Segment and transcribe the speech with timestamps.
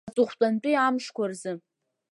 [0.09, 1.53] Аҵыхәтәантәи амшқәа рзы.